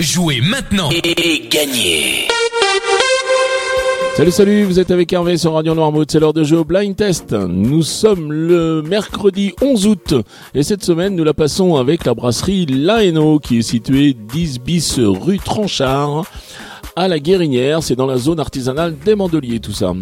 [0.00, 2.26] Jouez maintenant et gagnez
[4.16, 6.96] Salut salut, vous êtes avec Hervé sur Radio Noirmouth, c'est l'heure de jeu au Blind
[6.96, 7.32] Test.
[7.32, 10.14] Nous sommes le mercredi 11 août
[10.52, 14.98] et cette semaine nous la passons avec la brasserie Laeno qui est située 10 bis
[14.98, 16.24] rue Tranchard
[16.96, 19.92] à la Guérinière, c'est dans la zone artisanale des Mandeliers tout ça.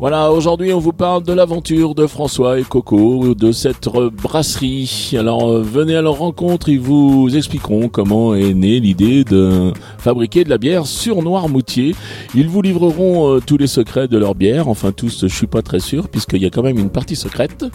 [0.00, 5.10] Voilà, aujourd'hui on vous parle de l'aventure de François et Coco, de cette brasserie.
[5.18, 10.42] Alors euh, venez à leur rencontre, ils vous expliqueront comment est née l'idée de fabriquer
[10.42, 11.94] de la bière sur Noirmoutier.
[12.34, 15.60] Ils vous livreront euh, tous les secrets de leur bière, enfin tous je suis pas
[15.60, 17.66] très sûr puisqu'il y a quand même une partie secrète.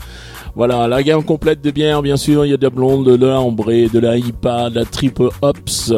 [0.56, 3.26] Voilà, la gamme complète de bières, bien sûr, il y a de la blonde, de
[3.26, 5.92] la ambrée, de la IPA, de la triple hops,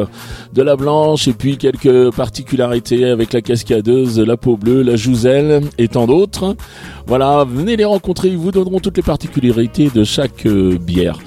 [0.52, 5.60] de la blanche, et puis quelques particularités avec la cascadeuse, la peau bleue, la jouzelle,
[5.78, 6.17] et tant d'autres.
[7.06, 11.18] Voilà, venez les rencontrer, ils vous donneront toutes les particularités de chaque euh, bière.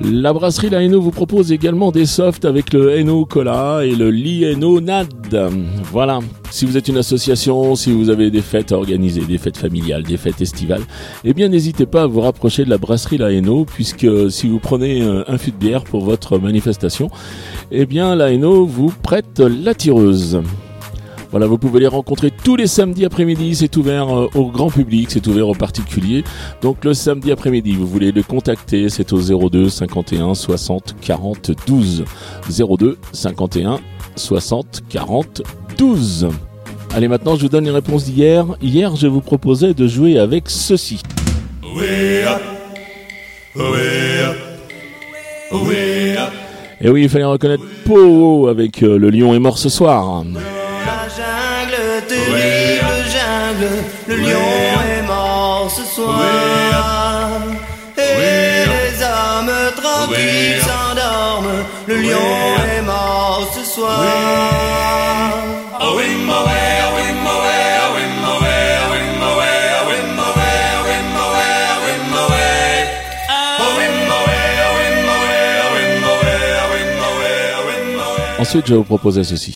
[0.00, 4.10] La brasserie La Hainaut vous propose également des softs avec le Hainaut Cola et le
[4.10, 5.08] Lieno Nad.
[5.92, 6.18] Voilà.
[6.50, 10.02] Si vous êtes une association, si vous avez des fêtes à organiser, des fêtes familiales,
[10.02, 10.82] des fêtes estivales,
[11.24, 14.58] eh bien n'hésitez pas à vous rapprocher de la brasserie La Hainaut puisque si vous
[14.58, 17.08] prenez euh, un fût de bière pour votre manifestation,
[17.70, 20.42] eh bien La Hainaut vous prête la tireuse.
[21.32, 23.54] Voilà, vous pouvez les rencontrer tous les samedis après-midi.
[23.56, 26.24] C'est ouvert euh, au grand public, c'est ouvert aux particuliers.
[26.60, 32.04] Donc le samedi après-midi, vous voulez le contacter, c'est au 02 51 60 40 12.
[32.50, 33.80] 02 51
[34.14, 35.42] 60 40
[35.78, 36.28] 12.
[36.94, 38.44] Allez, maintenant, je vous donne les réponses d'hier.
[38.60, 41.00] Hier, je vous proposais de jouer avec ceci.
[46.82, 50.24] Et oui, il fallait reconnaître Po avec euh, Le lion est mort ce soir.
[52.08, 54.50] Terrible jungle, le lion
[54.96, 57.40] est mort ce soir.
[57.96, 63.98] Et les hommes tranquilles s'endorment, le lion est mort ce soir.
[78.42, 79.54] Ensuite, je vais vous proposer ceci.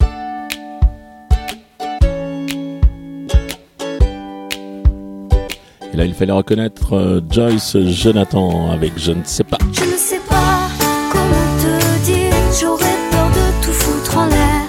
[5.97, 9.57] Et là, il fallait reconnaître euh, Joyce Jonathan avec Je ne sais pas.
[9.73, 10.69] Je ne sais pas
[11.11, 14.61] comment te dire, j'aurais peur de tout foutre en l'air,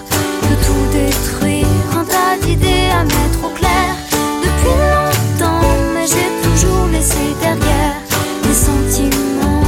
[0.43, 1.67] de tout détruire,
[1.97, 3.97] un tas d'idées à mettre au clair.
[4.41, 7.95] Depuis longtemps, mais j'ai toujours laissé derrière
[8.43, 9.63] des sentiments.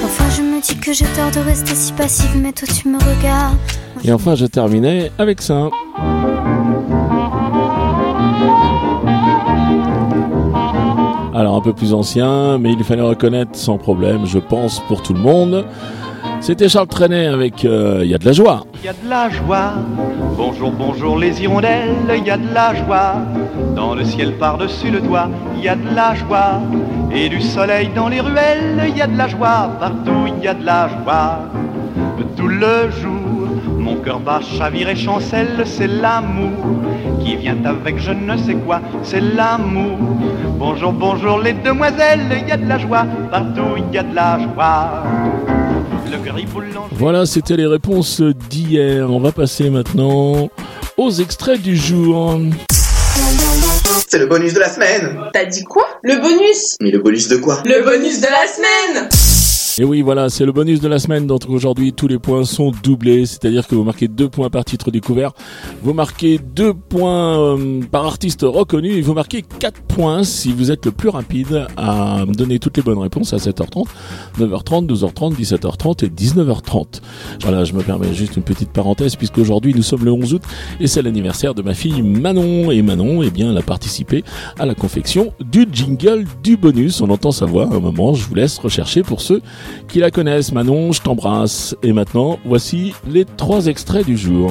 [0.00, 2.96] Parfois je me dis que j'ai tort de rester si passive, mais toi tu me
[2.96, 3.58] regardes.
[4.02, 5.68] Et enfin, je terminais avec ça.
[11.34, 15.12] Alors un peu plus ancien, mais il fallait reconnaître sans problème, je pense, pour tout
[15.12, 15.64] le monde.
[16.40, 18.64] C'était Charles Trenet avec euh, Il y a de la joie.
[18.80, 19.72] Il y a de la joie.
[20.36, 23.16] Bonjour, bonjour les hirondelles, il y a de la joie.
[23.74, 26.60] Dans le ciel par-dessus le toit, il y a de la joie.
[27.12, 29.70] Et du soleil dans les ruelles, il y a de la joie.
[29.80, 31.40] Partout, il y a de la joie.
[32.36, 33.48] Tout le jour,
[33.78, 36.82] mon cœur bat, chavire et chancelle, c'est l'amour
[37.24, 39.98] qui vient avec je ne sais quoi, c'est l'amour.
[40.58, 43.06] Bonjour, bonjour les demoiselles, il y a de la joie.
[43.30, 45.02] Partout, il y a de la joie.
[46.92, 49.10] Voilà, c'était les réponses d'hier.
[49.10, 50.48] On va passer maintenant
[50.96, 52.38] aux extraits du jour.
[54.08, 55.84] C'est le bonus de la semaine T'as dit quoi?
[56.02, 57.62] Le bonus Mais le bonus de quoi?
[57.64, 59.08] Le bonus de la semaine
[59.76, 61.26] Et oui, voilà, c'est le bonus de la semaine.
[61.26, 64.92] Donc aujourd'hui, tous les points sont doublés, c'est-à-dire que vous marquez deux points par titre
[64.92, 65.32] découvert,
[65.82, 70.70] vous marquez deux points euh, par artiste reconnu, et vous marquez quatre points si vous
[70.70, 73.86] êtes le plus rapide à donner toutes les bonnes réponses à 7h30,
[74.38, 77.00] 9h30, 12h30, 17h30 et 19h30.
[77.42, 80.42] Voilà, je me permets juste une petite parenthèse puisqu'aujourd'hui nous sommes le 11 août
[80.78, 84.22] et c'est l'anniversaire de ma fille Manon et Manon, eh bien, elle a participé
[84.56, 87.00] à la confection du jingle du bonus.
[87.00, 88.14] On entend sa voix à un moment.
[88.14, 89.42] Je vous laisse rechercher pour ceux
[89.88, 90.52] qui la connaissent.
[90.52, 91.76] Manon, je t'embrasse.
[91.82, 94.50] Et maintenant, voici les trois extraits du jour.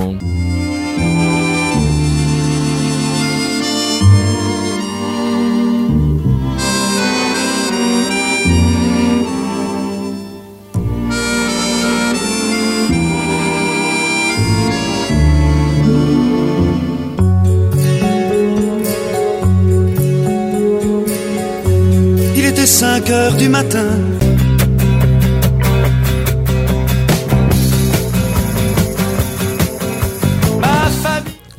[22.35, 23.87] Il était 5 heures du matin.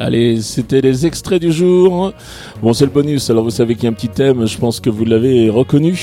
[0.04, 2.12] Allez, c'était les extraits du jour.
[2.60, 4.78] Bon, c'est le bonus, alors vous savez qu'il y a un petit thème, je pense
[4.78, 5.96] que vous l'avez reconnu.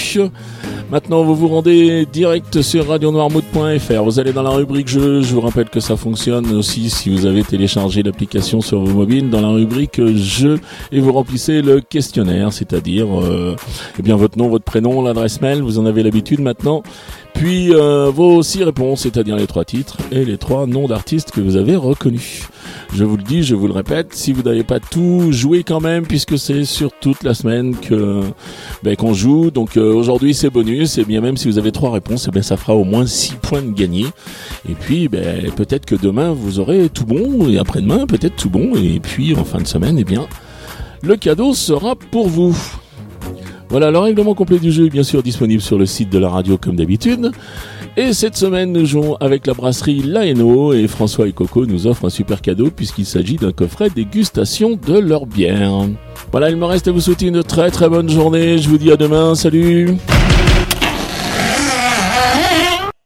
[0.92, 4.04] Maintenant, vous vous rendez direct sur radionoirmouth.fr.
[4.04, 5.22] Vous allez dans la rubrique jeux.
[5.22, 9.30] Je vous rappelle que ça fonctionne aussi si vous avez téléchargé l'application sur vos mobiles
[9.30, 10.60] dans la rubrique jeux
[10.92, 13.56] et vous remplissez le questionnaire, c'est-à-dire euh,
[13.98, 15.62] eh bien votre nom, votre prénom, l'adresse mail.
[15.62, 16.84] Vous en avez l'habitude maintenant.
[17.34, 21.42] Puis euh, vos six réponses, c'est-à-dire les trois titres et les trois noms d'artistes que
[21.42, 22.50] vous avez reconnus.
[22.94, 25.80] Je vous le dis, je vous le répète, si vous n'avez pas tout, joué quand
[25.80, 28.22] même, puisque c'est sur toute la semaine que
[28.84, 29.50] ben, qu'on joue.
[29.50, 32.42] Donc euh, aujourd'hui c'est bonus, et bien même si vous avez trois réponses, eh bien
[32.42, 34.06] ça fera au moins six points de gagné.
[34.68, 38.76] Et puis ben, peut-être que demain vous aurez tout bon, et après-demain peut-être tout bon,
[38.76, 40.28] et puis en fin de semaine, eh bien
[41.04, 42.56] le cadeau sera pour vous.
[43.70, 46.30] Voilà, le règlement complet du jeu est bien sûr disponible sur le site de la
[46.30, 47.32] radio comme d'habitude.
[47.98, 52.06] Et cette semaine, nous jouons avec la brasserie Laeno et François et Coco nous offrent
[52.06, 55.88] un super cadeau puisqu'il s'agit d'un coffret dégustation de leur bière.
[56.32, 58.58] Voilà, il me reste à vous souhaiter une très très bonne journée.
[58.58, 59.36] Je vous dis à demain.
[59.36, 59.98] Salut